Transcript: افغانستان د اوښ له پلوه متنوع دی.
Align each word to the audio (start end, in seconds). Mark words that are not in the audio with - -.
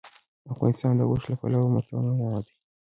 افغانستان 0.53 0.93
د 0.97 1.01
اوښ 1.09 1.23
له 1.31 1.35
پلوه 1.39 1.67
متنوع 1.75 2.35
دی. 2.45 2.53